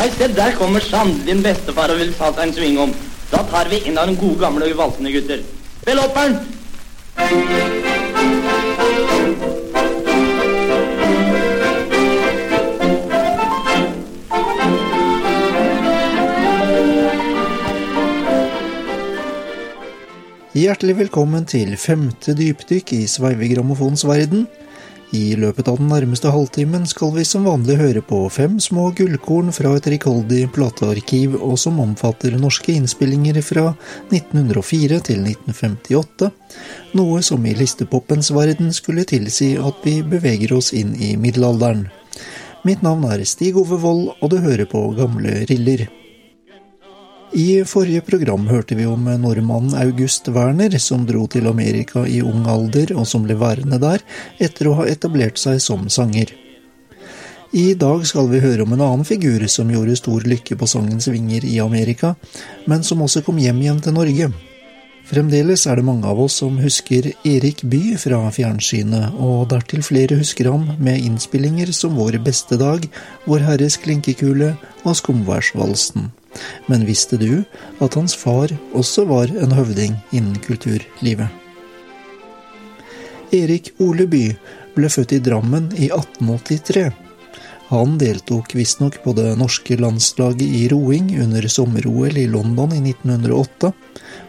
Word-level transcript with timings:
Nei, 0.00 0.08
se, 0.08 0.28
der 0.32 0.54
kommer 0.56 0.80
Sand, 0.80 1.26
din 1.26 1.42
bestefar 1.44 1.92
og 1.92 1.98
vil 2.00 2.14
ta 2.16 2.30
seg 2.32 2.46
en 2.46 2.52
sving 2.56 2.78
om. 2.80 2.92
Da 3.28 3.42
tar 3.50 3.68
vi 3.68 3.82
inn 3.84 3.98
av 4.00 4.06
den 4.08 4.14
gode, 4.16 4.38
gamle 4.40 4.70
valsende 4.72 5.12
gutter. 5.12 5.42
Spill 5.82 6.00
opperen! 6.00 6.38
Hjertelig 20.56 20.96
velkommen 21.02 21.44
til 21.44 21.76
femte 21.76 22.32
dypdykk 22.40 22.96
i 22.96 23.04
Sveivegrammofons 23.04 24.08
verden. 24.08 24.48
I 25.10 25.34
løpet 25.34 25.66
av 25.66 25.80
den 25.80 25.88
nærmeste 25.90 26.30
halvtimen 26.30 26.84
skal 26.86 27.10
vi 27.16 27.24
som 27.26 27.48
vanlig 27.48 27.74
høre 27.80 28.02
på 28.06 28.20
fem 28.30 28.60
små 28.62 28.92
gullkorn 28.94 29.50
fra 29.50 29.72
et 29.74 29.88
rikholdig 29.90 30.44
platearkiv, 30.54 31.34
og 31.34 31.56
som 31.58 31.80
omfatter 31.82 32.36
norske 32.38 32.76
innspillinger 32.78 33.40
fra 33.42 33.72
1904 34.12 35.00
til 35.10 35.26
1958, 35.26 36.30
noe 36.94 37.22
som 37.26 37.42
i 37.42 37.56
listepoppens 37.58 38.30
verden 38.36 38.70
skulle 38.76 39.06
tilsi 39.08 39.56
at 39.58 39.82
vi 39.82 39.98
beveger 40.06 40.54
oss 40.54 40.70
inn 40.78 40.94
i 40.94 41.16
middelalderen. 41.18 41.88
Mitt 42.62 42.86
navn 42.86 43.08
er 43.10 43.24
Stig 43.26 43.58
Ove 43.58 43.82
Vold, 43.82 44.12
og 44.20 44.30
du 44.30 44.38
hører 44.38 44.68
på 44.70 44.92
Gamle 44.94 45.42
Riller. 45.50 45.88
I 47.32 47.64
forrige 47.64 48.00
program 48.00 48.48
hørte 48.50 48.74
vi 48.74 48.86
om 48.90 49.04
nordmannen 49.22 49.74
August 49.78 50.28
Werner, 50.28 50.74
som 50.78 51.04
dro 51.06 51.28
til 51.30 51.46
Amerika 51.46 52.02
i 52.06 52.18
ung 52.26 52.42
alder, 52.50 52.90
og 52.98 53.06
som 53.06 53.22
ble 53.22 53.36
værende 53.38 53.78
der 53.78 54.02
etter 54.42 54.66
å 54.66 54.74
ha 54.80 54.86
etablert 54.90 55.38
seg 55.38 55.60
som 55.62 55.86
sanger. 55.86 56.32
I 57.54 57.74
dag 57.78 58.02
skal 58.06 58.28
vi 58.30 58.42
høre 58.42 58.66
om 58.66 58.74
en 58.74 58.82
annen 58.82 59.06
figur 59.06 59.46
som 59.50 59.70
gjorde 59.70 59.96
stor 59.98 60.26
lykke 60.26 60.58
på 60.58 60.68
sangens 60.70 61.06
vinger 61.10 61.46
i 61.46 61.60
Amerika, 61.62 62.16
men 62.66 62.82
som 62.86 63.02
også 63.02 63.22
kom 63.26 63.38
hjem 63.38 63.62
igjen 63.62 63.82
til 63.82 63.94
Norge. 63.94 64.30
Fremdeles 65.10 65.66
er 65.66 65.78
det 65.78 65.86
mange 65.86 66.06
av 66.06 66.18
oss 66.22 66.36
som 66.42 66.58
husker 66.62 67.12
Erik 67.26 67.62
Bye 67.66 67.98
fra 67.98 68.20
fjernsynet, 68.34 69.18
og 69.18 69.48
dertil 69.50 69.82
flere 69.86 70.18
husker 70.18 70.50
han 70.50 70.72
med 70.78 71.02
innspillinger 71.02 71.70
som 71.74 71.98
Vår 71.98 72.18
beste 72.26 72.58
dag, 72.58 72.86
Vår 73.26 73.46
Herres 73.46 73.78
klinkekule 73.82 74.56
og 74.84 74.98
Skumværsvalsen. 74.98 76.10
Men 76.66 76.86
visste 76.86 77.18
du 77.20 77.42
at 77.82 77.96
hans 77.98 78.14
far 78.16 78.52
også 78.76 79.04
var 79.10 79.32
en 79.34 79.54
høvding 79.56 79.96
innen 80.14 80.38
kulturlivet? 80.44 81.28
Erik 83.34 83.72
Oleby 83.78 84.32
ble 84.74 84.90
født 84.90 85.14
i 85.14 85.22
Drammen 85.22 85.70
i 85.76 85.90
1883. 85.90 86.90
Han 87.70 87.98
deltok 87.98 88.56
visstnok 88.58 88.96
på 89.04 89.14
det 89.14 89.28
norske 89.38 89.76
landslaget 89.78 90.42
i 90.42 90.64
roing 90.72 91.12
under 91.22 91.46
sommer-OL 91.46 92.18
i 92.18 92.26
London 92.26 92.74
i 92.74 92.80
1908, 92.82 93.70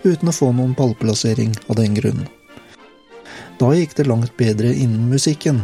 uten 0.03 0.29
å 0.29 0.35
få 0.35 0.51
noen 0.53 0.75
pallplassering 0.77 1.55
av 1.65 1.79
den 1.81 1.97
grunn. 1.97 2.21
Da 3.57 3.71
gikk 3.73 3.95
det 3.97 4.05
langt 4.09 4.35
bedre 4.37 4.69
innen 4.73 5.09
musikken. 5.09 5.63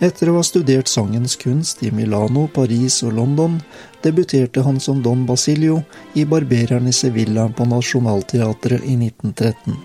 Etter 0.00 0.30
å 0.32 0.38
ha 0.38 0.42
studert 0.46 0.88
sangens 0.88 1.34
kunst 1.36 1.82
i 1.84 1.90
Milano, 1.92 2.46
Paris 2.48 3.02
og 3.04 3.18
London, 3.18 3.58
debuterte 4.00 4.64
han 4.64 4.80
som 4.80 5.02
Don 5.04 5.26
Basilio 5.28 5.82
i 6.16 6.24
Barbereren 6.24 6.88
i 6.88 6.94
Sevilla 6.96 7.44
på 7.52 7.68
Nationaltheatret 7.68 8.80
i 8.88 8.96
1913. 8.96 9.76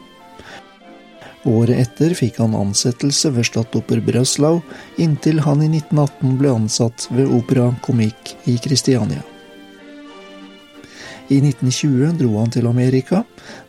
Året 1.52 1.84
etter 1.84 2.16
fikk 2.18 2.40
han 2.40 2.56
ansettelse 2.58 3.30
ved 3.36 3.52
Stadtoper 3.52 4.00
Brøslau, 4.08 4.64
inntil 4.98 5.44
han 5.44 5.62
i 5.62 5.70
1918 5.76 6.40
ble 6.40 6.58
ansatt 6.62 7.10
ved 7.12 7.30
Opera 7.36 7.68
Comique 7.84 8.40
i 8.48 8.56
Kristiania. 8.58 9.35
I 11.26 11.40
1920 11.42 12.18
dro 12.20 12.36
han 12.38 12.52
til 12.54 12.68
Amerika, 12.70 13.24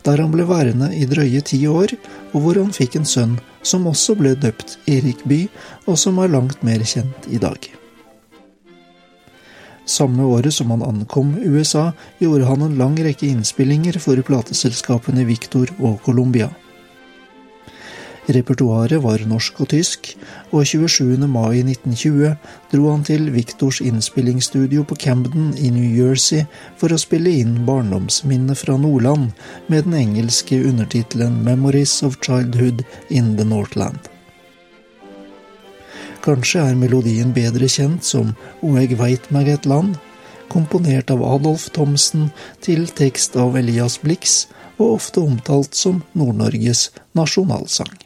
der 0.04 0.20
han 0.20 0.32
ble 0.34 0.44
værende 0.48 0.90
i 0.92 1.06
drøye 1.08 1.40
ti 1.40 1.62
år, 1.66 1.94
og 2.34 2.42
hvor 2.44 2.60
han 2.60 2.74
fikk 2.76 2.98
en 2.98 3.08
sønn 3.08 3.38
som 3.64 3.88
også 3.88 4.16
ble 4.18 4.34
døpt 4.36 4.76
Erik 4.86 5.24
Bye, 5.24 5.48
og 5.88 5.96
som 5.98 6.20
er 6.20 6.32
langt 6.34 6.62
mer 6.66 6.84
kjent 6.84 7.28
i 7.32 7.40
dag. 7.40 7.70
Samme 9.86 10.26
året 10.26 10.52
som 10.52 10.72
han 10.74 10.82
ankom 10.82 11.36
USA, 11.46 11.92
gjorde 12.18 12.48
han 12.48 12.66
en 12.66 12.78
lang 12.78 12.96
rekke 12.98 13.28
innspillinger 13.30 14.00
for 14.02 14.20
plateselskapene 14.28 15.24
Victor 15.24 15.70
og 15.78 16.00
Columbia. 16.04 16.50
Repertoaret 18.26 18.98
var 19.04 19.22
norsk 19.30 19.60
og 19.62 19.68
tysk, 19.70 20.08
og 20.50 20.66
27. 20.66 21.28
mai 21.30 21.60
1920 21.62 22.32
dro 22.72 22.88
han 22.90 23.04
til 23.06 23.28
Victors 23.30 23.78
innspillingsstudio 23.84 24.82
på 24.82 24.96
Camden 24.98 25.52
i 25.54 25.70
New 25.70 25.86
Jersey 25.94 26.42
for 26.80 26.90
å 26.90 26.98
spille 26.98 27.30
inn 27.42 27.60
barndomsminnet 27.68 28.58
fra 28.58 28.74
Nordland 28.82 29.30
med 29.70 29.86
den 29.86 29.94
engelske 30.00 30.58
undertittelen 30.58 31.38
Memories 31.46 32.00
of 32.02 32.18
Childhood 32.26 32.82
in 33.10 33.36
the 33.38 33.46
Northland. 33.46 34.10
Kanskje 36.26 36.64
er 36.66 36.74
melodien 36.74 37.30
bedre 37.30 37.68
kjent 37.70 38.02
som 38.02 38.32
O 38.58 38.72
eg 38.80 38.96
veit 38.98 39.30
meg 39.30 39.52
et 39.52 39.68
land, 39.70 39.94
komponert 40.50 41.12
av 41.14 41.22
Adolf 41.22 41.68
Thomsen 41.76 42.32
til 42.66 42.88
tekst 42.90 43.38
av 43.38 43.54
Elias 43.54 44.00
Blix, 44.02 44.48
og 44.82 44.98
ofte 44.98 45.22
omtalt 45.22 45.78
som 45.78 46.02
Nord-Norges 46.18 46.90
nasjonalsang. 47.14 48.05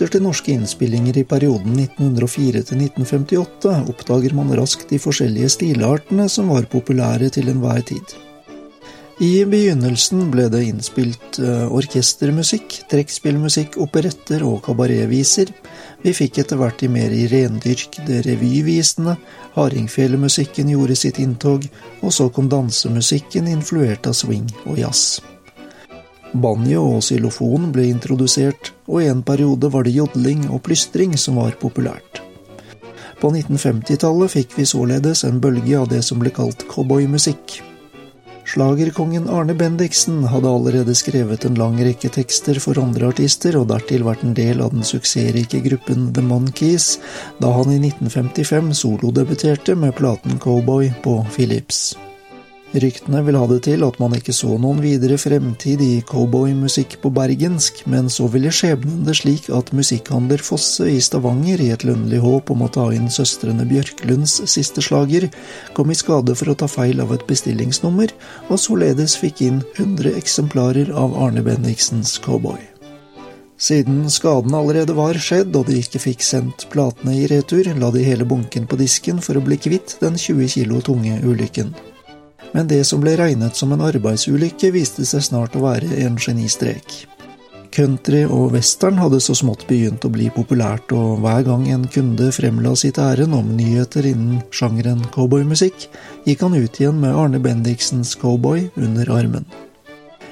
Lytter 0.00 0.16
til 0.16 0.22
norske 0.24 0.52
innspillinger 0.56 1.18
i 1.20 1.26
perioden 1.28 1.74
1904 1.76 2.62
til 2.64 2.78
1958, 2.86 3.72
oppdager 3.92 4.32
man 4.32 4.52
raskt 4.56 4.88
de 4.88 4.96
forskjellige 4.96 5.50
stilartene 5.52 6.24
som 6.32 6.48
var 6.48 6.64
populære 6.72 7.28
til 7.28 7.50
enhver 7.52 7.82
tid. 7.84 8.14
I 9.20 9.44
begynnelsen 9.44 10.30
ble 10.32 10.46
det 10.48 10.62
innspilt 10.70 11.36
eh, 11.44 11.66
orkestermusikk, 11.68 12.78
trekkspillmusikk, 12.88 13.76
operetter 13.84 14.40
og 14.48 14.62
kabaretviser. 14.64 15.52
Vi 16.00 16.14
fikk 16.16 16.40
etter 16.40 16.56
hvert 16.56 16.80
de 16.80 16.88
mer 16.88 17.12
i 17.12 17.26
rendyrkede 17.28 18.22
revyvisene, 18.24 19.18
hardingfelemusikken 19.58 20.72
gjorde 20.72 20.96
sitt 20.96 21.20
inntog, 21.20 21.68
og 22.00 22.16
så 22.16 22.30
kom 22.32 22.48
dansemusikken 22.48 23.52
influert 23.52 24.08
av 24.08 24.16
swing 24.16 24.48
og 24.64 24.80
jazz. 24.80 25.20
Banjo 26.32 26.82
og 26.96 27.00
xylofon 27.02 27.70
ble 27.74 27.88
introdusert, 27.90 28.72
og 28.86 29.02
i 29.02 29.08
en 29.10 29.22
periode 29.26 29.70
var 29.72 29.86
det 29.86 29.96
jodling 29.96 30.44
og 30.50 30.62
plystring 30.66 31.16
som 31.18 31.40
var 31.42 31.56
populært. 31.58 32.20
På 33.20 33.32
1950-tallet 33.34 34.32
fikk 34.32 34.54
vi 34.56 34.68
således 34.68 35.24
en 35.28 35.40
bølge 35.42 35.74
av 35.76 35.90
det 35.90 36.00
som 36.06 36.22
ble 36.22 36.32
kalt 36.32 36.64
cowboymusikk. 36.70 37.58
Slagerkongen 38.50 39.28
Arne 39.30 39.54
Bendiksen 39.54 40.24
hadde 40.26 40.50
allerede 40.50 40.94
skrevet 40.98 41.44
en 41.46 41.58
lang 41.60 41.76
rekke 41.78 42.08
tekster 42.10 42.58
for 42.62 42.80
andre 42.82 43.10
artister, 43.12 43.58
og 43.60 43.68
dertil 43.70 44.06
vært 44.06 44.24
en 44.26 44.34
del 44.34 44.62
av 44.64 44.72
den 44.74 44.86
suksessrike 44.86 45.60
gruppen 45.66 46.08
The 46.16 46.24
Monkees, 46.24 46.96
da 47.38 47.52
han 47.58 47.74
i 47.74 47.78
1955 47.82 48.72
solodebuterte 48.82 49.76
med 49.78 49.94
platen 49.98 50.40
Cowboy 50.42 50.90
på 51.04 51.20
Philips. 51.36 51.90
Ryktene 52.70 53.18
vil 53.26 53.34
ha 53.34 53.46
det 53.50 53.64
til 53.66 53.82
at 53.82 53.96
man 53.98 54.12
ikke 54.14 54.30
så 54.30 54.52
noen 54.62 54.78
videre 54.78 55.16
fremtid 55.18 55.80
i 55.82 56.04
cowboymusikk 56.06 57.00
på 57.02 57.10
bergensk, 57.10 57.80
men 57.90 58.06
så 58.06 58.28
ville 58.30 58.52
skjebnen 58.54 59.00
det 59.08 59.16
slik 59.18 59.48
at 59.50 59.72
musikkhandler 59.74 60.38
Fosse 60.46 60.86
i 60.86 61.00
Stavanger, 61.02 61.58
i 61.58 61.72
et 61.74 61.82
lønnlig 61.82 62.20
håp 62.22 62.54
om 62.54 62.62
å 62.62 62.70
ta 62.70 62.86
inn 62.94 63.10
søstrene 63.10 63.66
Bjørklunds 63.66 64.36
siste 64.54 64.86
slager, 64.86 65.26
kom 65.74 65.90
i 65.90 65.98
skade 65.98 66.38
for 66.38 66.54
å 66.54 66.56
ta 66.62 66.70
feil 66.70 67.02
av 67.02 67.10
et 67.16 67.26
bestillingsnummer, 67.26 68.14
og 68.46 68.62
således 68.62 69.18
fikk 69.18 69.42
inn 69.48 69.64
100 69.74 70.14
eksemplarer 70.14 70.94
av 70.94 71.18
Arne 71.18 71.42
Bendiksens 71.42 72.20
Cowboy. 72.22 72.62
Siden 73.60 74.04
skaden 74.14 74.54
allerede 74.54 74.94
var 74.94 75.18
skjedd 75.18 75.58
og 75.58 75.66
de 75.66 75.82
ikke 75.82 76.06
fikk 76.06 76.22
sendt 76.22 76.70
platene 76.70 77.18
i 77.18 77.26
retur, 77.28 77.66
la 77.82 77.90
de 77.90 78.06
hele 78.06 78.24
bunken 78.24 78.70
på 78.70 78.78
disken 78.78 79.18
for 79.18 79.34
å 79.34 79.42
bli 79.42 79.58
kvitt 79.58 79.98
den 80.00 80.14
20 80.14 80.54
kilo 80.54 80.78
tunge 80.86 81.18
ulykken 81.26 81.74
men 82.52 82.68
det 82.70 82.82
som 82.88 83.00
ble 83.02 83.14
regnet 83.20 83.56
som 83.56 83.72
en 83.72 83.84
arbeidsulykke, 83.86 84.72
viste 84.74 85.06
seg 85.06 85.24
snart 85.26 85.56
å 85.56 85.64
være 85.64 86.02
en 86.04 86.18
genistrek. 86.20 87.04
Country 87.70 88.24
og 88.26 88.50
western 88.56 88.98
hadde 88.98 89.20
så 89.22 89.34
smått 89.38 89.62
begynt 89.68 90.02
å 90.02 90.10
bli 90.10 90.26
populært, 90.34 90.90
og 90.90 91.22
hver 91.22 91.44
gang 91.46 91.68
en 91.70 91.86
kunde 91.86 92.32
fremla 92.34 92.74
sitt 92.74 92.98
ærend 92.98 93.36
om 93.36 93.54
nyheter 93.54 94.08
innen 94.10 94.42
sjangeren 94.50 95.04
cowboymusikk, 95.14 95.86
gikk 96.26 96.42
han 96.42 96.58
ut 96.58 96.80
igjen 96.80 96.98
med 96.98 97.14
Arne 97.14 97.38
Bendiksens 97.42 98.16
Cowboy 98.18 98.66
under 98.74 99.14
armen. 99.14 99.46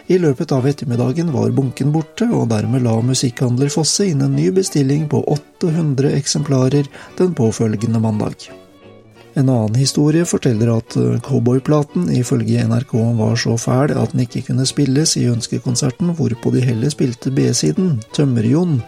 I 0.09 0.17
løpet 0.19 0.53
av 0.57 0.67
ettermiddagen 0.67 1.31
var 1.35 1.53
bunken 1.55 1.93
borte, 1.93 2.27
og 2.33 2.49
dermed 2.51 2.83
la 2.83 2.97
musikkhandler 3.05 3.71
Fosse 3.71 4.09
inn 4.09 4.25
en 4.25 4.35
ny 4.35 4.49
bestilling 4.57 5.05
på 5.13 5.21
800 5.29 6.15
eksemplarer 6.17 6.89
den 7.21 7.37
påfølgende 7.37 8.01
mandag. 8.03 8.49
En 9.39 9.49
annen 9.49 9.75
historie 9.79 10.25
forteller 10.27 10.71
at 10.73 10.97
eh, 10.99 11.21
cowboyplaten 11.23 12.09
ifølge 12.11 12.65
NRK 12.67 12.95
var 13.21 13.37
så 13.39 13.55
fæl 13.61 13.93
at 13.95 14.11
den 14.11 14.25
ikke 14.25 14.43
kunne 14.49 14.67
spilles 14.67 15.15
i 15.21 15.29
ønskekonserten, 15.31 16.11
hvorpå 16.19 16.51
de 16.51 16.65
heller 16.65 16.91
spilte 16.91 17.31
B-siden, 17.31 18.01
Tømmerjon, 18.17 18.81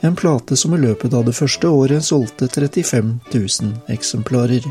en 0.00 0.16
plate 0.16 0.56
som 0.56 0.72
i 0.72 0.80
løpet 0.80 1.12
av 1.12 1.26
det 1.28 1.36
første 1.36 1.68
året 1.68 2.06
solgte 2.08 2.48
35 2.48 3.18
000 3.34 3.92
eksemplarer. 3.92 4.64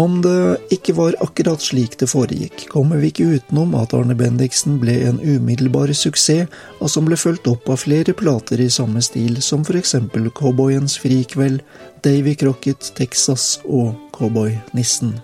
Om 0.00 0.16
det 0.24 0.72
ikke 0.74 0.94
var 0.96 1.18
akkurat 1.22 1.60
slik 1.62 1.98
det 2.00 2.08
foregikk, 2.10 2.64
kommer 2.72 2.98
vi 3.02 3.12
ikke 3.12 3.28
utenom 3.36 3.76
at 3.78 3.92
Arne 3.94 4.16
Bendiksen 4.18 4.80
ble 4.82 4.96
en 5.10 5.20
umiddelbar 5.20 5.92
suksess, 5.92 6.48
og 6.80 6.90
som 6.90 7.04
ble 7.06 7.20
fulgt 7.20 7.46
opp 7.52 7.68
av 7.68 7.84
flere 7.84 8.16
plater 8.16 8.64
i 8.64 8.72
samme 8.72 9.04
stil, 9.04 9.36
som 9.44 9.68
eksempel 9.68 10.32
Cowboyens 10.32 10.96
frikveld, 10.98 11.60
Davy 12.02 12.34
Crocket, 12.40 12.90
Texas 12.96 13.60
og 13.68 13.92
Cowboy-nissen. 14.14 15.16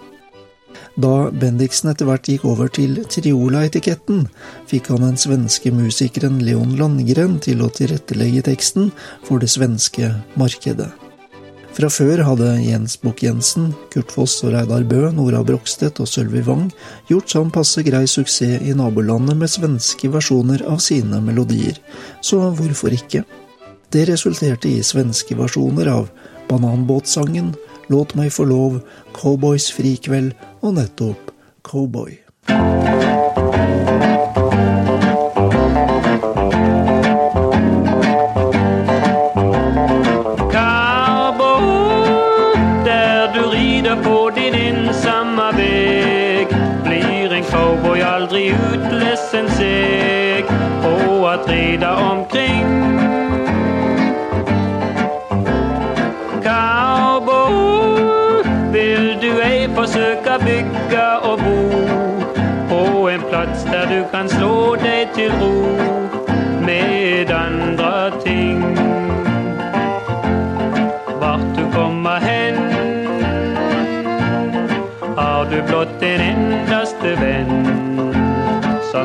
Da 1.01 1.31
Bendiksen 1.31 1.93
etter 1.93 2.09
hvert 2.09 2.29
gikk 2.29 2.45
over 2.49 2.71
til 2.73 2.99
Triola-etiketten, 3.09 4.25
fikk 4.71 4.91
han 4.93 5.05
den 5.07 5.21
svenske 5.21 5.73
musikeren 5.75 6.41
Leon 6.45 6.75
Landgren 6.81 7.39
til 7.43 7.63
å 7.65 7.71
tilrettelegge 7.73 8.45
teksten 8.51 8.91
for 9.27 9.41
det 9.43 9.53
svenske 9.53 10.13
markedet. 10.41 10.91
Fra 11.71 11.87
før 11.87 12.25
hadde 12.27 12.49
Jens 12.65 12.97
Bukk-Jensen, 12.99 13.71
Kurt 13.95 14.11
Foss 14.11 14.41
og 14.43 14.57
Reidar 14.57 14.83
Bø, 14.91 15.05
Nora 15.15 15.45
Brokstedt 15.47 16.01
og 16.03 16.09
Sølvi 16.11 16.43
Wang 16.45 16.67
gjort 17.09 17.31
sånn 17.31 17.53
passe 17.55 17.85
grei 17.87 18.03
suksess 18.11 18.67
i 18.67 18.75
nabolandet 18.77 19.39
med 19.39 19.53
svenske 19.53 20.11
versjoner 20.11 20.67
av 20.67 20.83
sine 20.83 21.23
melodier, 21.23 21.79
så 22.27 22.43
hvorfor 22.59 22.97
ikke? 22.97 23.23
Det 23.91 24.05
resulterte 24.11 24.71
i 24.71 24.83
svenske 24.87 25.39
versjoner 25.39 25.89
av 25.95 26.11
Bananbåtsangen, 26.51 27.55
Låt 27.91 28.15
meg 28.15 28.31
få 28.33 28.45
lov, 28.47 28.81
Cowboys 29.17 29.73
frikveld 29.75 30.37
og 30.63 30.79
nettopp 30.79 31.35
Cowboy. 31.67 32.21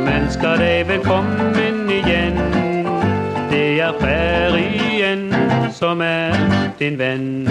Som 0.05 0.13
ønsker 0.13 0.59
deg 0.61 0.87
velkommen 0.87 1.89
igjen. 1.89 2.35
Det 3.49 3.81
er 3.81 3.93
prærien 3.97 5.33
som 5.73 6.01
er 6.01 6.35
din 6.79 6.99
venn. 6.99 7.49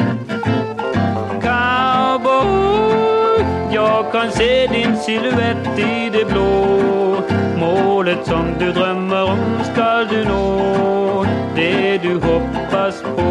Cowboy, 1.42 3.42
jeg 3.75 4.04
kan 4.12 4.30
se 4.37 4.50
din 4.70 4.94
silhuett 5.02 5.66
i 5.78 6.11
det 6.14 6.26
blå. 6.30 6.46
Målet 7.58 8.23
som 8.26 8.54
du 8.61 8.70
drømmer 8.70 9.34
om, 9.34 9.42
skal 9.73 10.06
du 10.11 10.23
nå. 10.28 11.26
Det 11.56 12.02
du 12.06 12.20
hoppas 12.20 13.02
på. 13.02 13.30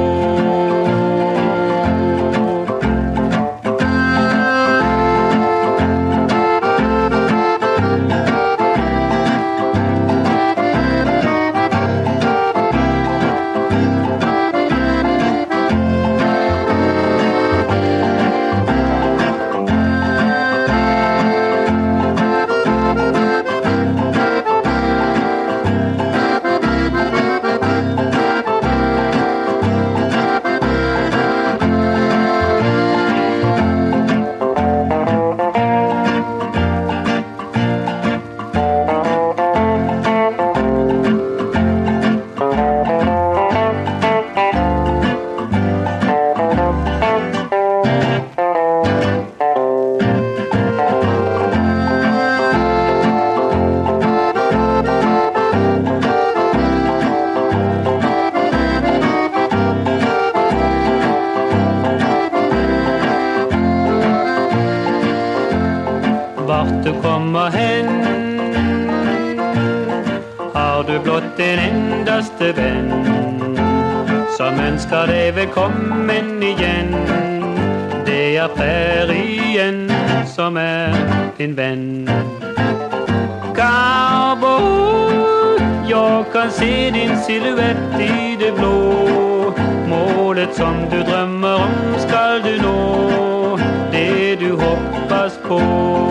Kan 86.34 86.52
se 86.52 86.92
din 86.92 87.18
silhuett 87.28 88.02
i 88.02 88.36
det 88.40 88.52
blå. 88.52 89.54
Målet 89.88 90.56
som 90.56 90.76
du 90.92 91.04
drømmer 91.04 91.54
om, 91.54 92.00
skal 92.00 92.42
du 92.44 92.62
nå. 92.62 93.60
Det 93.92 94.40
du 94.40 94.52
hoppas 94.52 95.40
på. 95.48 96.03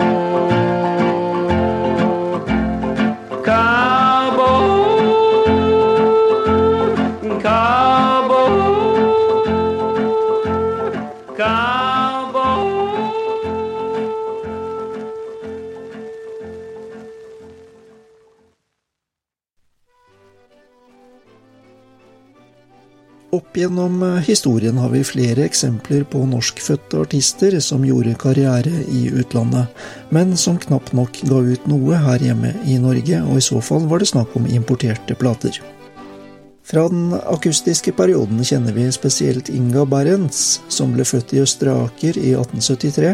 Opp 23.53 23.57
gjennom 23.57 24.03
eh, 24.03 24.21
historien 24.25 24.77
har 24.77 24.89
vi 24.89 25.03
flere 25.05 25.43
eksempler 25.45 26.07
på 26.09 26.23
norskfødte 26.25 26.97
artister 27.03 27.53
som 27.61 27.83
gjorde 27.85 28.15
karriere 28.17 28.71
i 28.89 29.11
utlandet, 29.13 29.67
men 30.09 30.31
som 30.33 30.55
knapt 30.57 30.95
nok 30.97 31.19
ga 31.29 31.41
ut 31.53 31.67
noe 31.69 31.99
her 32.01 32.23
hjemme 32.25 32.49
i 32.65 32.79
Norge, 32.81 33.19
og 33.21 33.37
i 33.37 33.43
så 33.45 33.59
fall 33.61 33.85
var 33.91 34.01
det 34.01 34.07
snakk 34.09 34.33
om 34.33 34.47
importerte 34.49 35.13
plater. 35.13 35.59
Fra 36.65 36.87
den 36.89 37.11
akustiske 37.13 37.93
perioden 37.93 38.41
kjenner 38.41 38.73
vi 38.73 38.87
spesielt 38.89 39.51
Inga 39.53 39.85
Berents, 39.85 40.63
som 40.65 40.95
ble 40.97 41.05
født 41.05 41.35
i 41.37 41.43
Østre 41.43 41.75
Aker 41.83 42.17
i 42.17 42.31
1873, 42.33 43.11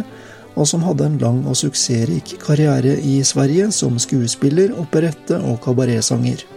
og 0.56 0.70
som 0.72 0.88
hadde 0.88 1.10
en 1.10 1.20
lang 1.20 1.42
og 1.52 1.60
suksessrik 1.60 2.38
karriere 2.46 2.96
i 2.96 3.18
Sverige 3.28 3.74
som 3.76 4.00
skuespiller, 4.00 4.72
operette 4.80 5.42
og 5.52 5.60
kabaretsanger. 5.68 6.48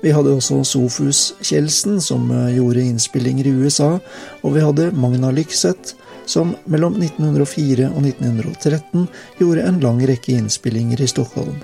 Vi 0.00 0.12
hadde 0.14 0.30
også 0.36 0.60
Sofus 0.66 1.32
Kjeldsen, 1.42 1.98
som 2.00 2.30
eh, 2.30 2.52
gjorde 2.54 2.84
innspillinger 2.86 3.48
i 3.50 3.54
USA, 3.64 3.96
og 4.44 4.54
vi 4.54 4.62
hadde 4.62 4.92
Magna 4.94 5.32
Lykseth, 5.34 5.96
som 6.28 6.52
mellom 6.70 7.00
1904 7.00 7.88
og 7.88 8.04
1913 8.04 9.08
gjorde 9.40 9.66
en 9.66 9.80
lang 9.82 10.04
rekke 10.06 10.36
innspillinger 10.36 11.02
i 11.02 11.10
Stockholm. 11.10 11.56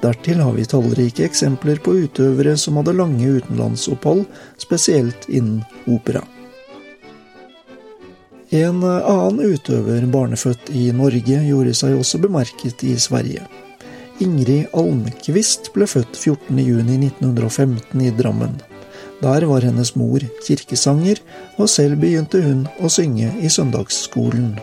Dertil 0.00 0.40
har 0.40 0.54
vi 0.54 0.64
tallrike 0.70 1.26
eksempler 1.26 1.80
på 1.82 1.96
utøvere 2.06 2.54
som 2.56 2.78
hadde 2.78 2.96
lange 2.96 3.36
utenlandsopphold, 3.36 4.24
spesielt 4.62 5.28
innen 5.28 5.64
opera. 5.90 6.22
En 8.48 8.80
eh, 8.80 9.08
annen 9.12 9.44
utøver, 9.44 10.08
barnefødt 10.08 10.72
i 10.72 10.88
Norge, 10.96 11.42
gjorde 11.44 11.76
seg 11.76 11.98
også 11.98 12.22
bemerket 12.24 12.86
i 12.88 12.96
Sverige. 12.96 13.44
Ingrid 14.18 14.72
Almqvist 14.74 15.68
ble 15.74 15.86
født 15.86 16.16
14.6.1915 16.18 18.02
i 18.02 18.10
Drammen. 18.18 18.56
Der 19.22 19.46
var 19.46 19.62
hennes 19.62 19.94
mor 19.98 20.22
kirkesanger, 20.46 21.20
og 21.58 21.70
selv 21.70 22.00
begynte 22.02 22.40
hun 22.42 22.66
å 22.82 22.90
synge 22.90 23.30
i 23.38 23.50
søndagsskolen. 23.50 24.56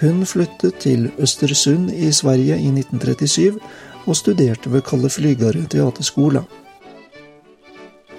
Hun 0.00 0.26
flyttet 0.26 0.82
til 0.82 1.06
Østersund 1.22 1.92
i 1.94 2.10
Sverige 2.12 2.58
i 2.58 2.68
1937 2.74 3.62
og 4.04 4.18
studerte 4.18 4.72
ved 4.74 4.82
Kalle 4.82 5.10
Flygare 5.10 5.62
teaterskola. 5.70 6.42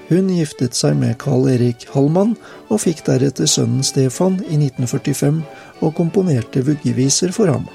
Hun 0.07 0.29
giftet 0.31 0.77
seg 0.77 0.95
med 1.01 1.17
Carl 1.19 1.49
Erik 1.51 1.87
Hallmann 1.91 2.37
og 2.69 2.85
fikk 2.85 3.03
deretter 3.07 3.49
sønnen 3.49 3.83
Stefan 3.83 4.39
i 4.45 4.55
1945 4.55 5.41
og 5.81 5.97
komponerte 5.97 6.63
vuggeviser 6.63 7.35
for 7.35 7.51
ham. 7.51 7.67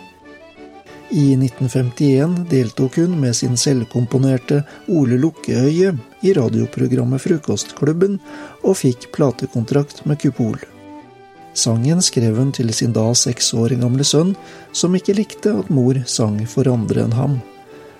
I 1.12 1.32
1951 1.34 2.44
deltok 2.50 2.96
hun 2.96 3.20
med 3.20 3.36
sin 3.36 3.56
selvkomponerte 3.58 4.60
Ole 4.94 5.16
Lukkeøye 5.18 5.96
i 6.22 6.34
radioprogrammet 6.36 7.24
Frokostklubben, 7.24 8.20
og 8.62 8.78
fikk 8.78 9.08
platekontrakt 9.16 10.04
med 10.06 10.20
Kupol. 10.22 10.60
Sangen 11.50 11.98
skrev 11.98 12.38
hun 12.38 12.54
til 12.54 12.70
sin 12.70 12.94
da 12.94 13.08
seks 13.18 13.50
år 13.58 13.74
gamle 13.82 14.06
sønn, 14.06 14.36
som 14.70 14.94
ikke 14.94 15.18
likte 15.18 15.56
at 15.64 15.74
mor 15.74 15.98
sang 16.06 16.38
for 16.46 16.70
andre 16.70 17.02
enn 17.08 17.18
ham. 17.18 17.40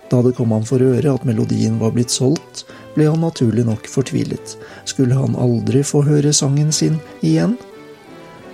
Da 0.07 0.23
det 0.23 0.37
kom 0.38 0.55
han 0.55 0.67
for 0.67 0.79
øre 0.79 1.11
at 1.11 1.26
melodien 1.26 1.83
var 1.83 1.97
blitt 1.99 2.14
solgt, 2.14 2.62
ble 2.95 3.11
han 3.11 3.26
naturlig 3.26 3.67
nok 3.67 3.90
fortvilet. 3.90 4.55
Skulle 4.87 5.19
han 5.19 5.35
aldri 5.35 5.83
få 5.83 6.07
høre 6.07 6.31
sangen 6.31 6.71
sin 6.71 7.02
igjen? 7.26 7.59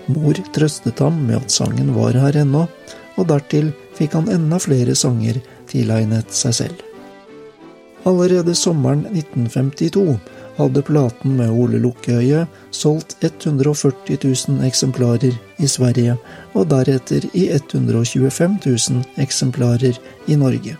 Mor 0.08 0.38
trøstet 0.56 1.04
ham 1.04 1.26
med 1.28 1.42
at 1.42 1.52
sangen 1.52 1.92
var 1.92 2.16
her 2.16 2.40
ennå, 2.40 2.70
og 3.16 3.28
dertil 3.28 3.74
fikk 3.96 4.16
han 4.18 4.30
enda 4.32 4.60
flere 4.62 4.94
sanger 4.98 5.40
tilegnet 5.70 6.32
seg 6.34 6.54
selv. 6.60 6.82
Allerede 8.06 8.54
sommeren 8.54 9.02
1952 9.10 10.18
hadde 10.56 10.82
platen 10.86 11.36
med 11.36 11.50
Ole 11.50 11.80
Lukkeøye 11.82 12.44
solgt 12.70 13.16
140 13.20 14.18
000 14.22 14.62
eksemplarer 14.68 15.34
i 15.58 15.68
Sverige, 15.68 16.16
og 16.54 16.70
deretter 16.70 17.26
i 17.34 17.48
125 17.52 18.58
000 18.66 19.02
eksemplarer 19.22 19.98
i 20.26 20.38
Norge. 20.38 20.76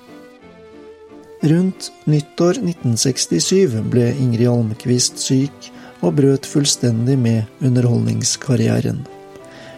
Rundt 1.42 1.90
nyttår 2.08 2.62
1967 2.62 3.82
ble 3.92 4.06
Ingrid 4.14 4.48
Almqvist 4.48 5.20
syk 5.20 5.68
og 6.00 6.16
brøt 6.20 6.46
fullstendig 6.48 7.18
med 7.18 7.44
underholdningskarrieren. 7.60 9.04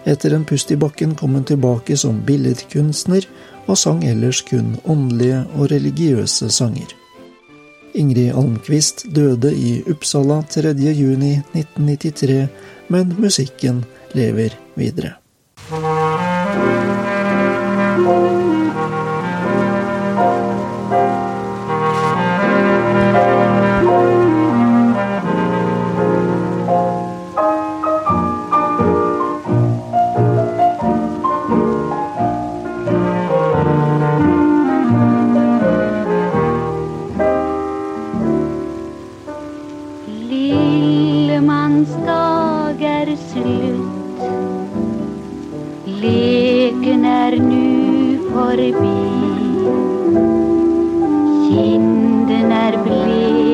Etter 0.09 0.33
en 0.33 0.45
pust 0.49 0.71
i 0.73 0.77
bakken 0.81 1.15
kom 1.15 1.35
hun 1.37 1.45
tilbake 1.45 1.97
som 2.01 2.23
billedkunstner, 2.25 3.27
og 3.69 3.77
sang 3.77 4.01
ellers 4.09 4.41
kun 4.49 4.77
åndelige 4.89 5.43
og 5.59 5.71
religiøse 5.75 6.49
sanger. 6.51 6.95
Ingrid 7.99 8.33
Almqvist 8.33 9.05
døde 9.13 9.53
i 9.53 9.83
Uppsala 9.91 10.41
3.6.1993, 10.49 12.47
men 12.89 13.15
musikken 13.21 13.85
lever 14.17 14.57
videre. 14.81 15.28
Lillemanns 41.89 42.07
dag 42.07 42.81
er 42.83 43.17
slutt. 43.17 44.21
Leken 45.87 47.05
er 47.05 47.37
nu 47.41 48.19
forbi. 48.31 48.99
Kinden 51.49 52.53
er 52.53 52.77
blek 52.85 53.48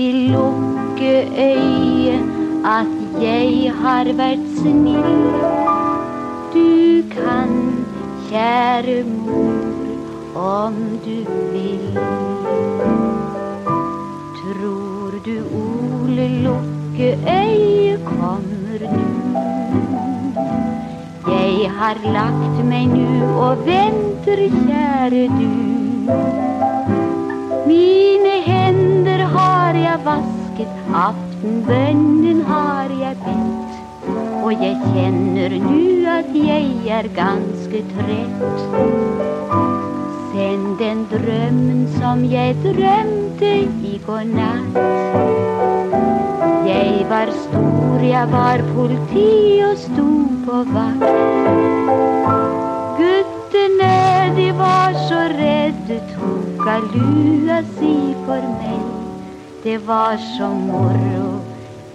til 0.00 0.32
lukkeøyet 0.32 2.22
at 2.64 2.92
jeg 3.22 3.72
har 3.80 4.08
vært 4.20 4.44
snill. 4.56 5.16
Du 6.54 6.70
kan, 7.12 7.50
kjære 8.30 9.02
mor, 9.10 9.84
om 10.40 10.74
du 11.04 11.18
vil. 11.52 11.98
Tror 14.38 15.10
du 15.26 15.36
Ole 15.60 16.28
Lukkeøye 16.46 17.94
kommer 18.06 18.78
nu? 18.96 19.08
Jeg 21.28 21.54
har 21.80 21.96
lagt 22.16 22.56
meg 22.72 22.86
nu 22.96 23.10
og 23.48 23.66
venter, 23.68 24.40
kjære 24.64 25.24
du. 25.36 25.52
Mine 27.68 28.29
vasket 30.04 30.72
aftenbønnen 30.94 32.42
har 32.48 32.92
jeg 33.00 33.16
bedt. 33.24 33.70
Og 34.42 34.52
jeg 34.52 34.76
kjenner 34.92 35.56
nu 35.62 36.08
at 36.08 36.30
jeg 36.34 36.68
er 36.98 37.08
ganske 37.16 37.82
trett. 37.92 38.62
Send 40.30 40.78
den 40.78 41.04
drømmen 41.10 41.82
som 41.98 42.24
jeg 42.24 42.56
drømte 42.64 43.52
i 43.92 44.00
går 44.06 44.24
natt. 44.30 44.78
Jeg 46.70 47.06
var 47.10 47.32
stor, 47.42 47.98
jeg 48.04 48.32
var 48.32 48.64
politi 48.74 49.60
og 49.66 49.76
sto 49.78 50.06
på 50.46 50.62
vakt. 50.70 51.04
Guttene, 53.00 53.92
de 54.38 54.48
var 54.62 54.96
så 55.08 55.26
redde, 55.34 56.00
tok 56.14 56.66
av 56.76 56.88
lua 56.94 57.60
si 57.76 57.94
for 58.24 58.48
meg. 58.56 58.99
Det 59.62 59.78
var 59.86 60.16
så 60.16 60.48
moro, 60.48 61.40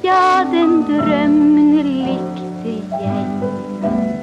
ja, 0.04 0.44
den 0.52 0.84
drømmen 0.84 1.76
likte 1.84 2.84
jeg. 3.02 4.15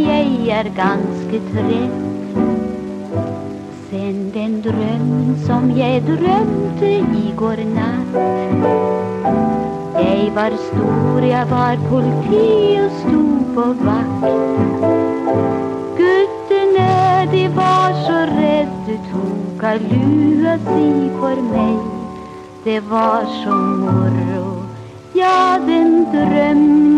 Jeg 0.00 0.48
er 0.58 0.68
ganske 0.76 1.40
trett. 1.52 2.36
Send 3.90 4.32
den 4.34 4.60
drømmen 4.64 5.36
som 5.46 5.70
jeg 5.76 6.02
drømte 6.06 6.90
i 6.98 7.34
går 7.36 7.62
natt. 7.74 8.16
Jeg 9.98 10.30
var 10.34 10.56
stor, 10.66 11.20
jeg 11.22 11.50
var 11.50 11.76
politi 11.88 12.78
og 12.82 12.90
sto 13.00 13.22
på 13.54 13.66
vakt. 13.84 14.26
Guttene, 16.00 16.88
de 17.32 17.44
var 17.56 17.94
så 18.06 18.24
redde, 18.32 18.98
tok 19.10 19.62
av 19.70 19.86
lua 19.92 20.56
si 20.66 20.88
for 21.20 21.44
meg. 21.52 21.78
Det 22.64 22.80
var 22.90 23.28
så 23.44 23.54
moro, 23.54 24.64
ja, 25.14 25.58
den 25.68 26.02
drømmen 26.12 26.93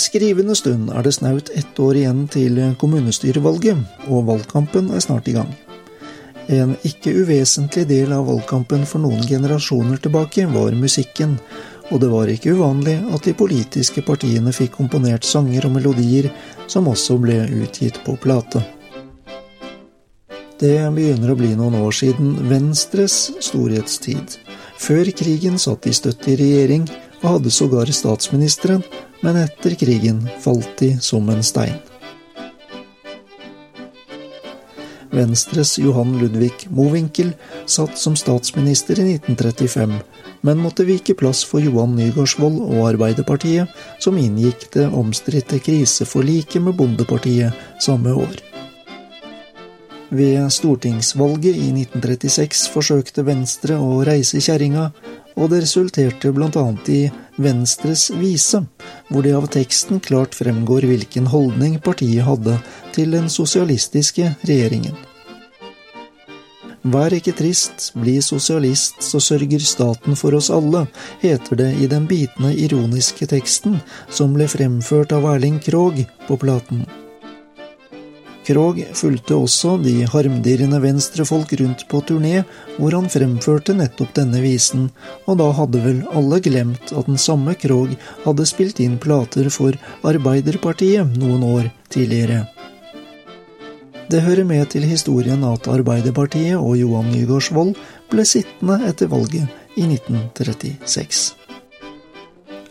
skrivende 0.00 0.56
stund 0.58 0.90
er 0.94 1.04
det 1.06 1.14
snaut 1.16 1.50
ett 1.54 1.78
år 1.80 1.98
igjen 2.00 2.26
til 2.32 2.58
kommunestyrevalget, 2.80 3.78
og 4.08 4.26
valgkampen 4.30 4.90
er 4.94 5.04
snart 5.04 5.28
i 5.28 5.36
gang. 5.36 5.52
En 6.46 6.76
ikke 6.86 7.10
uvesentlig 7.24 7.86
del 7.90 8.12
av 8.14 8.28
valgkampen 8.28 8.84
for 8.86 9.02
noen 9.02 9.24
generasjoner 9.26 9.98
tilbake 10.02 10.46
var 10.52 10.76
musikken, 10.78 11.34
og 11.90 12.00
det 12.02 12.10
var 12.10 12.30
ikke 12.30 12.54
uvanlig 12.58 12.96
at 13.14 13.26
de 13.26 13.34
politiske 13.34 14.02
partiene 14.06 14.54
fikk 14.54 14.76
komponert 14.78 15.26
sanger 15.26 15.66
og 15.66 15.76
melodier 15.78 16.30
som 16.70 16.88
også 16.90 17.18
ble 17.22 17.40
utgitt 17.62 17.98
på 18.06 18.14
plate. 18.22 18.62
Det 20.56 20.78
begynner 20.94 21.34
å 21.34 21.36
bli 21.38 21.50
noen 21.54 21.76
år 21.82 21.92
siden 21.92 22.36
Venstres 22.48 23.30
storhetstid. 23.44 24.38
Før 24.80 25.10
krigen 25.18 25.58
satt 25.60 25.84
de 25.84 25.92
støtt 25.94 26.24
i 26.30 26.36
regjering 26.38 26.86
og 27.22 27.26
hadde 27.36 27.52
sågar 27.52 27.90
statsministeren, 27.92 28.84
men 29.26 29.40
etter 29.42 29.74
krigen 29.74 30.22
falt 30.38 30.76
de 30.78 30.92
som 31.02 31.26
en 31.32 31.42
stein. 31.42 31.74
Venstres 35.10 35.78
Johan 35.80 36.12
Ludvig 36.20 36.68
Mowinckel 36.70 37.32
satt 37.66 37.98
som 37.98 38.14
statsminister 38.16 39.00
i 39.00 39.16
1935, 39.16 39.94
men 40.46 40.60
måtte 40.62 40.86
vike 40.86 41.16
plass 41.18 41.42
for 41.48 41.64
Johan 41.64 41.96
Nygaardsvold 41.98 42.60
og 42.68 42.82
Arbeiderpartiet, 42.92 43.72
som 43.98 44.18
inngikk 44.20 44.68
det 44.76 44.90
omstridte 44.94 45.58
kriseforliket 45.58 46.62
med 46.62 46.76
Bondepartiet 46.78 47.82
samme 47.82 48.14
år. 48.14 48.55
Ved 50.08 50.52
stortingsvalget 50.54 51.56
i 51.58 51.70
1936 51.74 52.68
forsøkte 52.70 53.24
Venstre 53.26 53.78
å 53.82 54.04
reise 54.06 54.38
kjerringa, 54.38 54.90
og 55.36 55.50
det 55.50 55.64
resulterte 55.64 56.30
bl.a. 56.32 56.66
i 56.86 57.00
Venstres 57.42 58.06
vise, 58.14 58.62
hvor 59.10 59.26
det 59.26 59.34
av 59.36 59.48
teksten 59.52 59.98
klart 60.00 60.36
fremgår 60.38 60.86
hvilken 60.86 61.26
holdning 61.32 61.80
partiet 61.82 62.24
hadde 62.24 62.54
til 62.94 63.12
den 63.16 63.26
sosialistiske 63.32 64.30
regjeringen. 64.46 64.94
Vær 66.86 67.10
ikke 67.10 67.34
trist, 67.34 67.88
bli 67.98 68.20
sosialist, 68.22 69.00
så 69.02 69.18
sørger 69.18 69.64
staten 69.66 70.14
for 70.14 70.36
oss 70.38 70.52
alle, 70.54 70.84
heter 71.18 71.58
det 71.58 71.72
i 71.82 71.88
den 71.90 72.06
bitende 72.06 72.52
ironiske 72.54 73.26
teksten 73.32 73.80
som 74.06 74.38
ble 74.38 74.46
fremført 74.46 75.16
av 75.16 75.26
Erling 75.34 75.58
Krogh 75.66 76.04
på 76.28 76.38
platen. 76.38 76.86
Krogh 78.46 78.78
fulgte 78.94 79.34
også 79.34 79.72
de 79.82 80.04
harmdirrende 80.06 80.78
venstrefolk 80.78 81.50
rundt 81.58 81.82
på 81.90 81.98
turné, 82.06 82.44
hvor 82.76 82.94
han 82.94 83.08
fremførte 83.10 83.74
nettopp 83.74 84.12
denne 84.14 84.38
visen, 84.44 84.84
og 85.26 85.40
da 85.40 85.48
hadde 85.56 85.80
vel 85.82 86.04
alle 86.14 86.38
glemt 86.44 86.92
at 86.92 87.08
den 87.10 87.18
samme 87.18 87.56
Krogh 87.58 87.96
hadde 88.22 88.46
spilt 88.46 88.78
inn 88.84 89.00
plater 89.02 89.50
for 89.50 89.74
Arbeiderpartiet 90.06 91.18
noen 91.18 91.42
år 91.46 91.72
tidligere. 91.90 92.44
Det 94.06 94.22
hører 94.22 94.46
med 94.46 94.70
til 94.70 94.86
historien 94.86 95.42
at 95.48 95.66
Arbeiderpartiet 95.66 96.54
og 96.54 96.76
Johan 96.78 97.10
Nygaardsvold 97.10 97.74
ble 98.12 98.28
sittende 98.28 98.78
etter 98.86 99.10
valget 99.10 99.50
i 99.74 99.88
1936. 99.88 101.34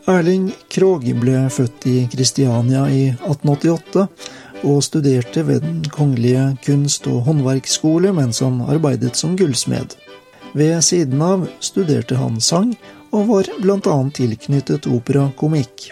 Erling 0.07 0.47
Krogh 0.71 1.11
ble 1.19 1.49
født 1.51 1.89
i 1.91 1.97
Kristiania 2.13 2.85
i 2.87 3.09
1888 3.11 4.07
og 4.65 4.81
studerte 4.83 5.45
ved 5.47 5.61
Den 5.61 5.83
kongelige 5.89 6.57
kunst- 6.65 7.07
og 7.07 7.21
håndverksskole 7.29 8.13
mens 8.13 8.41
han 8.43 8.61
arbeidet 8.61 9.15
som 9.15 9.37
gullsmed. 9.37 9.95
Ved 10.55 10.81
siden 10.81 11.21
av 11.21 11.47
studerte 11.59 12.15
han 12.15 12.41
sang, 12.41 12.73
og 13.11 13.27
var 13.29 13.49
bl.a. 13.61 13.95
tilknyttet 14.15 14.87
operakomikk. 14.87 15.91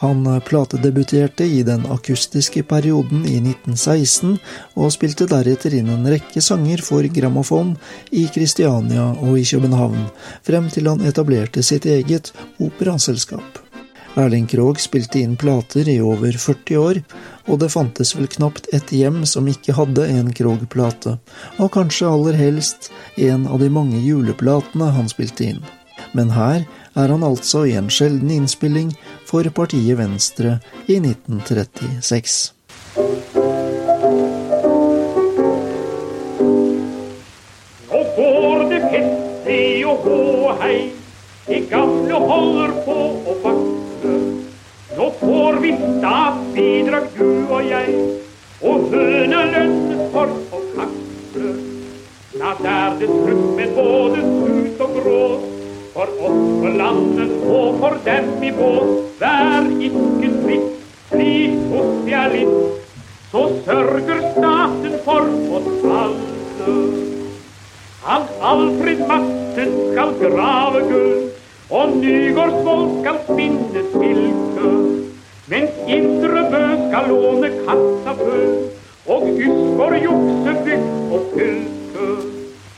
Han 0.00 0.24
platedebuterte 0.40 1.44
i 1.44 1.62
den 1.62 1.84
akustiske 1.92 2.62
perioden 2.62 3.26
i 3.28 3.36
1916, 3.36 4.38
og 4.80 4.92
spilte 4.94 5.28
deretter 5.28 5.76
inn 5.76 5.92
en 5.92 6.08
rekke 6.08 6.40
sanger 6.40 6.80
for 6.84 7.04
grammofon 7.04 7.74
i 8.10 8.24
Kristiania 8.32 9.10
og 9.20 9.36
i 9.36 9.44
København, 9.44 10.06
frem 10.42 10.70
til 10.72 10.88
han 10.88 11.04
etablerte 11.04 11.62
sitt 11.62 11.84
eget 11.84 12.32
operaselskap. 12.58 13.69
Erling 14.18 14.46
Krogh 14.46 14.78
spilte 14.82 15.20
inn 15.20 15.36
plater 15.36 15.88
i 15.88 16.00
over 16.02 16.32
40 16.32 16.78
år, 16.78 16.98
og 17.46 17.60
det 17.62 17.70
fantes 17.70 18.10
vel 18.16 18.26
knapt 18.30 18.66
et 18.74 18.90
hjem 18.90 19.22
som 19.28 19.46
ikke 19.48 19.76
hadde 19.78 20.06
en 20.10 20.32
Krogh-plate, 20.34 21.14
og 21.62 21.70
kanskje 21.76 22.10
aller 22.10 22.38
helst 22.38 22.90
en 23.16 23.46
av 23.46 23.62
de 23.62 23.70
mange 23.70 24.00
juleplatene 24.02 24.90
han 24.96 25.10
spilte 25.12 25.46
inn. 25.52 25.62
Men 26.16 26.32
her 26.34 26.64
er 26.98 27.12
han 27.12 27.22
altså 27.22 27.64
i 27.68 27.76
en 27.78 27.90
sjelden 27.92 28.32
innspilling 28.34 28.90
for 29.28 29.46
partiet 29.54 30.00
Venstre 30.00 30.58
i 30.90 30.98
1936. 30.98 32.50
Nå 37.90 38.02
går 38.18 38.66
det 38.72 38.82
fest 38.90 39.50
i 39.54 39.62
og 39.86 40.02
gå 40.08 40.22
hei, 40.64 40.78
de 41.46 41.62
gamle 41.70 42.24
holder 42.26 42.74
på 42.88 42.98
får 45.20 45.60
vi 45.60 45.70
statsbidrag, 45.76 47.08
du 47.18 47.52
og 47.52 47.64
jeg, 47.68 47.94
og 48.64 48.86
hønelønn 48.92 49.74
for 50.14 50.32
å 50.32 50.60
kakle. 50.74 51.52
Snart 52.32 52.62
er 52.64 52.96
det 53.00 53.08
slutt 53.10 53.46
med 53.58 53.74
både 53.76 54.22
sut 54.24 54.84
og 54.86 54.94
gråt, 54.96 55.46
for 55.94 56.12
oss 56.28 56.42
på 56.62 56.72
landet 56.78 57.32
og 57.44 57.80
for 57.82 57.96
dem 58.06 58.30
i 58.46 58.52
båt. 58.56 58.92
Vær 59.20 59.66
ikke 59.88 60.30
trist, 60.40 60.86
bli 61.10 61.32
sosialist, 61.68 62.86
så 63.32 63.42
sørger 63.66 64.22
staten 64.36 64.96
for 65.04 65.28
oss 65.58 65.88
alle. 66.00 66.30
Hans 68.00 68.30
Alfred 68.52 69.02
Madsen 69.10 69.76
skal 69.90 70.14
grave 70.22 70.80
gull, 70.88 71.12
og 71.70 71.92
Nygårdsvold 72.00 72.96
skal 73.02 73.20
spinne 73.28 73.84
silke. 73.92 74.99
Mens 75.50 75.70
Indre 75.90 76.44
Bø 76.50 76.58
skal 76.78 77.08
låne 77.10 77.48
kassa 77.64 78.12
full, 78.14 78.50
og 79.10 79.22
Ysgård 79.34 79.94
juksebygd 79.98 81.14
og 81.16 81.24
fylke. 81.32 82.10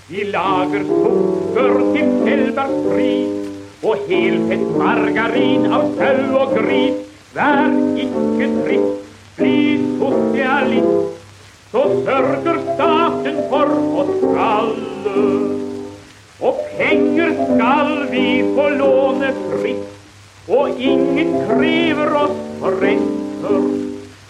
Vi 0.08 0.22
lager 0.32 0.87
sukker 0.88 1.74
til 1.92 2.14
Selbergspris, 2.22 3.50
og 3.85 4.06
helfett 4.08 4.62
margarin 4.80 5.66
av 5.68 5.85
sau 5.98 6.38
og 6.38 6.54
gris. 6.56 7.02
Vær 7.37 7.76
ikke 8.06 8.48
trist, 8.54 9.11
bli 9.37 9.58
sosialist, 9.98 11.20
så 11.74 11.82
sørger 12.06 12.61
staten 12.70 13.42
for 13.52 13.74
oss 14.00 14.24
alle. 14.46 15.26
Og 16.40 16.64
penger 16.80 17.37
skal 17.42 17.92
vi 18.14 18.24
få 18.56 18.70
låne 18.80 19.35
fritt, 19.42 19.85
og 20.48 20.80
ingen 20.92 21.37
krever 21.50 22.16
oss 22.22 22.41
for 22.62 22.79
renter. 22.79 23.62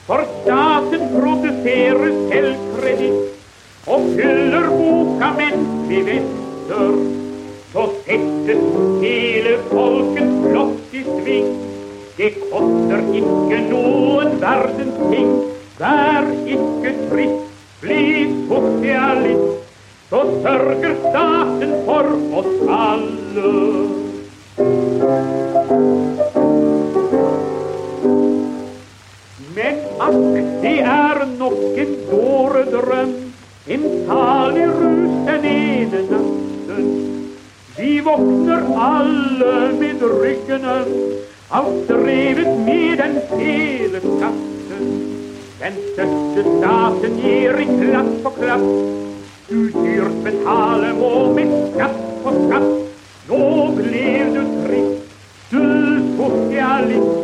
For 0.07 0.23
staten 0.41 1.03
produserer 1.13 2.13
selvkreditt 2.31 3.89
og 3.93 4.07
fyller 4.17 4.69
boka 4.73 5.29
mens 5.37 5.75
vi 5.91 5.99
venter. 6.07 6.95
Så 7.73 7.85
settes 8.07 8.65
hele 9.05 9.53
folkets 9.69 10.39
flokk 10.47 10.97
i 10.97 11.05
sving. 11.11 11.51
Det 12.17 12.33
koster 12.49 13.05
ikke 13.21 13.59
noen 13.69 14.41
verdens 14.41 14.99
ting. 15.13 15.31
Vær 15.81 16.29
ikke 16.57 16.95
trist, 17.11 17.65
bli 17.85 18.05
sosialist. 18.49 19.49
Så 20.09 20.21
sørger 20.45 20.95
staten 21.05 21.73
for 21.89 22.07
oss 22.41 22.55
alle. 22.81 23.53
Men 29.55 29.81
akk, 30.01 30.37
det 30.63 30.79
er 30.81 31.19
nok 31.39 31.79
en 31.83 31.91
dåredrøm, 32.09 33.11
en 33.75 33.83
salig 34.07 34.69
rus 34.73 35.17
den 35.27 35.45
ene 35.51 36.01
natten. 36.09 36.87
Vi 37.77 37.91
våkner 38.07 38.65
alle 38.87 39.57
med 39.77 40.05
ryggene 40.23 40.77
av 41.53 41.69
drevet 41.89 42.53
med 42.65 43.03
den 43.03 43.19
fele 43.29 44.01
katten. 44.07 44.89
Den 45.61 45.81
største 45.91 46.45
staten 46.49 47.19
gir 47.21 47.61
i 47.61 47.67
klapp 47.75 48.13
på 48.25 48.33
klapp. 48.39 48.69
Udyrt 49.53 50.23
betale 50.25 50.95
må 50.97 51.13
med 51.37 51.53
skatt 51.75 52.01
på 52.25 52.33
skatt. 52.39 52.71
Nå 53.29 53.45
blir 53.77 54.33
du 54.33 54.43
trist, 54.63 55.13
du 55.53 55.61
sosialist. 56.17 57.22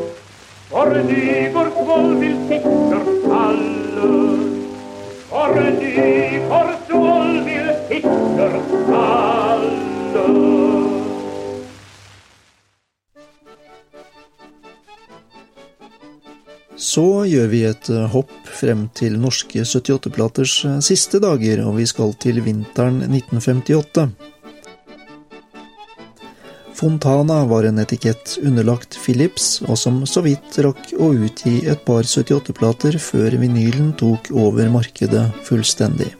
For 0.68 0.90
Nyborgsvold 0.92 2.18
vil 2.20 2.34
sikker 2.48 3.06
alle. 3.32 4.08
For 5.30 5.54
Nyborgsvold 5.78 7.38
vil 7.46 7.70
sikker 7.88 8.58
alle. 8.92 9.38
Så 16.76 17.06
gjør 17.26 17.48
vi 17.48 17.64
et 17.64 17.88
eh, 17.90 18.04
hopp 18.12 18.30
frem 18.58 18.86
til 18.96 19.16
norske 19.18 19.64
78-platers 19.64 20.58
eh, 20.68 20.80
siste 20.84 21.18
dager, 21.24 21.64
og 21.64 21.80
vi 21.80 21.88
skal 21.88 22.12
til 22.20 22.44
vinteren 22.44 23.00
1958. 23.08 24.10
Fontana 26.78 27.44
var 27.44 27.64
en 27.64 27.78
etikett 27.82 28.36
underlagt 28.42 28.94
Philips, 29.02 29.56
og 29.66 29.74
som 29.78 29.96
så 30.06 30.22
vidt 30.22 30.60
rakk 30.62 30.92
å 30.94 31.08
utgi 31.26 31.56
et 31.66 31.80
par 31.82 32.06
78-plater 32.06 33.00
før 33.02 33.34
vinylen 33.40 33.88
tok 33.98 34.30
over 34.30 34.70
markedet 34.70 35.24
fullstendig. 35.48 36.12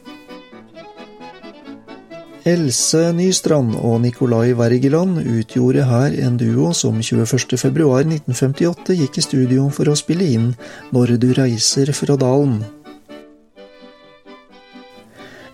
Else 2.49 3.05
Nystrand 3.15 3.77
og 3.77 4.01
Nicolai 4.03 4.51
Wergeland 4.57 5.21
utgjorde 5.21 5.85
her 5.87 6.19
en 6.25 6.35
duo 6.39 6.73
som 6.75 6.99
21.2.1958 6.99 8.99
gikk 8.99 9.21
i 9.21 9.23
studio 9.23 9.69
for 9.71 9.87
å 9.87 9.95
spille 9.95 10.27
inn 10.27 10.51
Når 10.91 11.15
du 11.23 11.29
reiser 11.39 11.93
fra 11.95 12.19
dalen. 12.19 12.59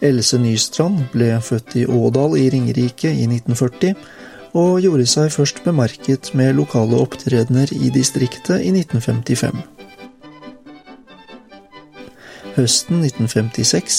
Else 0.01 0.41
Nystrand 0.41 1.11
ble 1.13 1.35
født 1.45 1.81
i 1.81 1.85
Ådal 1.85 2.39
i 2.41 2.49
Ringerike 2.53 3.13
i 3.13 3.27
1940, 3.29 3.93
og 4.55 4.79
gjorde 4.83 5.05
seg 5.09 5.31
først 5.33 5.63
bemerket 5.65 6.31
med 6.37 6.55
lokale 6.55 6.97
opptredener 7.03 7.71
i 7.75 7.91
distriktet 7.93 8.63
i 8.63 8.71
1955. 8.71 9.63
Høsten 12.55 13.01
1956 13.03 13.97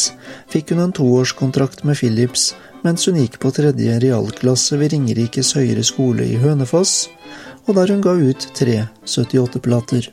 fikk 0.49 0.73
hun 0.73 0.87
en 0.87 0.95
toårskontrakt 0.97 1.85
med 1.85 1.99
Philips 2.01 2.55
mens 2.87 3.05
hun 3.09 3.19
gikk 3.21 3.37
på 3.43 3.51
tredje 3.53 3.99
realklasse 4.01 4.79
ved 4.81 4.95
Ringerikes 4.95 5.53
høyere 5.59 5.85
skole 5.85 6.25
i 6.25 6.39
Hønefoss, 6.41 7.11
og 7.67 7.77
der 7.77 7.93
hun 7.93 8.05
ga 8.05 8.15
ut 8.15 8.49
tre 8.57 8.85
78-plater. 9.05 10.09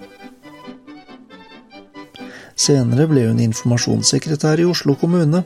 Senere 2.63 3.07
ble 3.09 3.25
hun 3.27 3.41
informasjonssekretær 3.43 4.61
i 4.61 4.67
Oslo 4.69 4.95
kommune, 4.99 5.41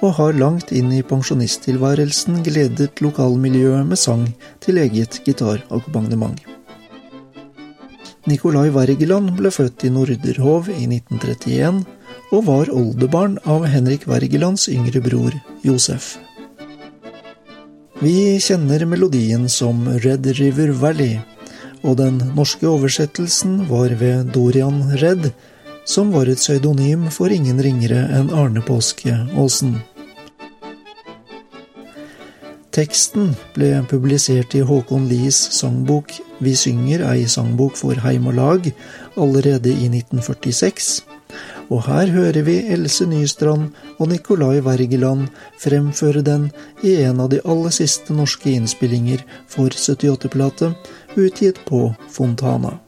og 0.00 0.14
har 0.16 0.38
langt 0.38 0.72
inn 0.72 0.92
i 0.94 1.02
pensjonisttilværelsen 1.04 2.40
gledet 2.46 3.02
lokalmiljøet 3.04 3.88
med 3.90 4.00
sang 4.00 4.24
til 4.64 4.80
eget 4.80 5.18
gitarakkompagnement. 5.26 6.38
Nicolai 8.30 8.70
Wergeland 8.70 9.34
ble 9.36 9.50
født 9.50 9.84
i 9.84 9.90
Norderhov 9.90 10.70
i 10.70 10.86
1931, 10.86 11.82
og 12.32 12.44
var 12.46 12.70
oldebarn 12.72 13.36
av 13.44 13.66
Henrik 13.68 14.06
Wergelands 14.08 14.68
yngre 14.72 15.02
bror 15.04 15.34
Josef. 15.66 16.14
Vi 18.02 18.38
kjenner 18.42 18.86
melodien 18.88 19.48
som 19.50 19.84
Red 20.06 20.26
River 20.38 20.72
Valley, 20.78 21.18
og 21.82 21.98
den 21.98 22.22
norske 22.36 22.66
oversettelsen 22.70 23.64
var 23.68 23.92
ved 24.00 24.30
Dorian 24.34 24.86
Redd, 25.02 25.32
som 25.84 26.12
var 26.12 26.30
et 26.30 26.38
pseudonym 26.38 27.08
for 27.10 27.32
ingen 27.32 27.62
ringere 27.62 28.04
enn 28.18 28.30
Arne 28.34 28.62
Påske 28.64 29.14
Aasen. 29.34 29.80
Teksten 32.72 33.34
ble 33.52 33.82
publisert 33.84 34.54
i 34.56 34.62
Håkon 34.64 35.04
Lies 35.10 35.36
sangbok 35.52 36.14
Vi 36.40 36.54
synger 36.56 37.02
ei 37.10 37.26
sangbok 37.28 37.76
for 37.76 37.98
heim 38.00 38.30
og 38.30 38.38
lag 38.38 38.68
allerede 39.20 39.68
i 39.68 39.90
1946, 39.90 41.02
og 41.68 41.84
her 41.86 42.08
hører 42.14 42.42
vi 42.46 42.56
Else 42.72 43.04
Nystrand 43.06 43.68
og 43.98 44.08
Nicolai 44.08 44.62
Wergeland 44.64 45.28
fremføre 45.60 46.24
den 46.24 46.48
i 46.82 46.96
en 47.04 47.20
av 47.20 47.30
de 47.32 47.42
aller 47.44 47.76
siste 47.76 48.16
norske 48.16 48.50
innspillinger 48.50 49.22
for 49.46 49.68
78-plate, 49.68 50.72
utgitt 51.14 51.60
på 51.68 51.90
Fontana. 52.10 52.78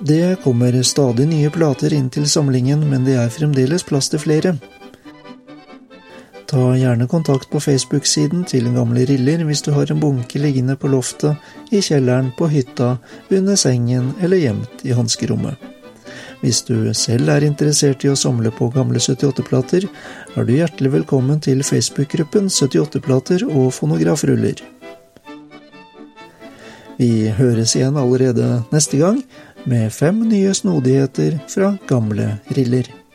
Det 0.00 0.36
kommer 0.44 0.82
stadig 0.82 1.28
nye 1.28 1.50
plater 1.50 1.94
inn 1.94 2.08
til 2.12 2.26
samlingen, 2.28 2.82
men 2.90 3.04
det 3.06 3.16
er 3.16 3.32
fremdeles 3.32 3.84
plass 3.86 4.10
til 4.12 4.20
flere. 4.20 4.56
Ta 6.46 6.64
gjerne 6.78 7.08
kontakt 7.10 7.48
på 7.50 7.60
Facebook-siden 7.60 8.44
til 8.46 8.68
Gamle 8.74 9.06
Riller 9.08 9.42
hvis 9.48 9.64
du 9.66 9.72
har 9.74 9.90
en 9.90 10.02
bunke 10.02 10.38
liggende 10.38 10.76
på 10.76 10.90
loftet, 10.92 11.40
i 11.72 11.80
kjelleren, 11.80 12.30
på 12.38 12.46
hytta, 12.52 12.98
under 13.30 13.56
sengen 13.56 14.12
eller 14.20 14.44
gjemt 14.44 14.84
i 14.86 14.94
hanskerommet. 14.94 15.56
Hvis 16.42 16.60
du 16.68 16.92
selv 16.94 17.32
er 17.32 17.48
interessert 17.48 18.04
i 18.04 18.12
å 18.12 18.18
samle 18.18 18.52
på 18.54 18.68
gamle 18.74 19.00
78-plater, 19.00 19.88
er 20.36 20.46
du 20.46 20.52
hjertelig 20.54 20.92
velkommen 21.00 21.40
til 21.42 21.64
Facebook-gruppen 21.64 22.52
78-plater 22.52 23.48
og 23.48 23.72
fonografruller. 23.74 24.60
Vi 26.96 27.28
høres 27.28 27.74
igjen 27.76 27.96
allerede 28.00 28.62
neste 28.72 29.00
gang 29.00 29.18
med 29.66 29.90
fem 29.92 30.22
nye 30.28 30.54
snodigheter 30.54 31.38
fra 31.50 31.74
gamle 31.88 32.36
riller. 32.54 33.05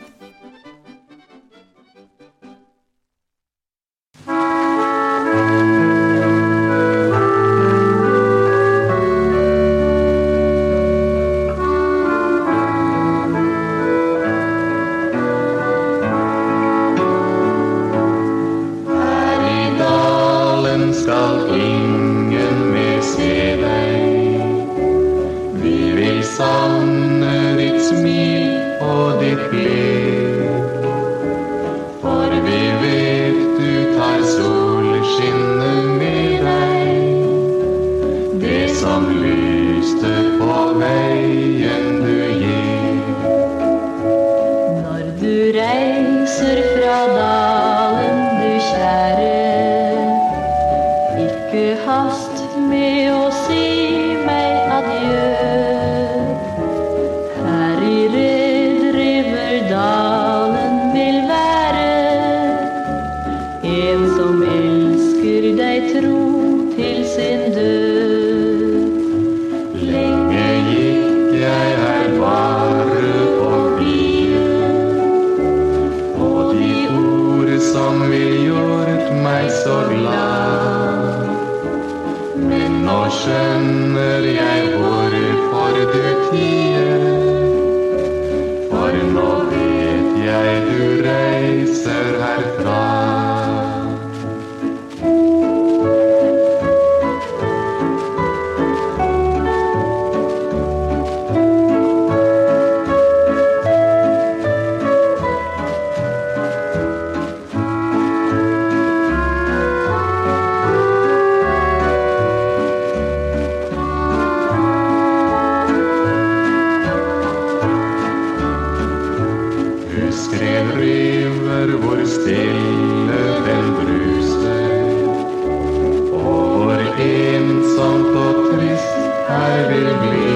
Her 129.31 129.69
vil 129.69 129.89
bli. 130.03 130.33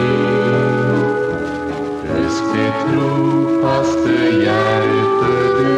Husk 2.10 2.44
ditt 2.54 2.80
trofaste 2.90 4.16
hjerte 4.42 5.34
du 5.58 5.75